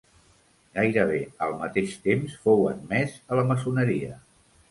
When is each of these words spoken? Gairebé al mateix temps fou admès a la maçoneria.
Gairebé 0.77 1.19
al 1.47 1.51
mateix 1.59 1.93
temps 2.07 2.39
fou 2.47 2.65
admès 2.71 3.15
a 3.35 3.39
la 3.41 3.47
maçoneria. 3.53 4.17